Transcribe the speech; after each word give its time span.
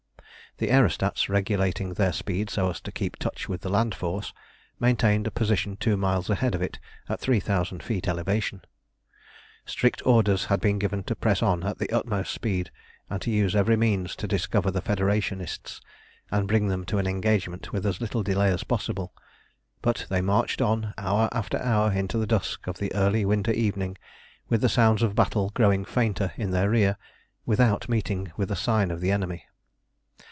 The 0.57 0.67
aerostats, 0.67 1.27
regulating 1.29 1.93
their 1.93 2.11
speed 2.13 2.49
so 2.51 2.69
as 2.69 2.81
to 2.81 2.91
keep 2.91 3.15
touch 3.15 3.47
with 3.49 3.61
the 3.61 3.69
land 3.69 3.95
force, 3.95 4.31
maintained 4.81 5.25
a 5.25 5.31
position 5.31 5.75
two 5.77 5.95
miles 5.97 6.29
ahead 6.29 6.53
of 6.53 6.61
it 6.61 6.77
at 7.09 7.19
three 7.21 7.39
thousand 7.39 7.81
feet 7.81 8.05
elevation. 8.07 8.61
Strict 9.65 10.05
orders 10.05 10.45
had 10.51 10.59
been 10.59 10.77
given 10.77 11.03
to 11.05 11.15
press 11.15 11.41
on 11.41 11.63
at 11.63 11.79
the 11.79 11.89
utmost 11.89 12.31
speed, 12.33 12.69
and 13.09 13.21
to 13.23 13.31
use 13.31 13.55
every 13.55 13.75
means 13.77 14.15
to 14.17 14.27
discover 14.27 14.69
the 14.69 14.83
Federationists, 14.83 15.81
and 16.29 16.47
bring 16.49 16.67
them 16.67 16.85
to 16.85 16.99
an 16.99 17.07
engagement 17.07 17.71
with 17.73 17.83
as 17.83 18.01
little 18.01 18.21
delay 18.21 18.51
as 18.53 18.63
possible; 18.63 19.13
but 19.81 20.05
they 20.09 20.21
marched 20.21 20.61
on 20.61 20.93
hour 20.97 21.27
after 21.31 21.59
hour 21.63 21.91
into 21.91 22.19
the 22.19 22.27
dusk 22.27 22.67
of 22.67 22.77
the 22.77 22.93
early 22.93 23.25
winter 23.25 23.53
evening, 23.53 23.97
with 24.47 24.61
the 24.61 24.69
sounds 24.69 25.01
of 25.01 25.15
battle 25.15 25.49
growing 25.55 25.83
fainter 25.83 26.33
in 26.37 26.51
their 26.51 26.69
rear, 26.69 26.97
without 27.47 27.89
meeting 27.89 28.31
with 28.37 28.51
a 28.51 28.55
sign 28.55 28.91
of 28.91 29.01
the 29.01 29.11
enemy. 29.11 29.45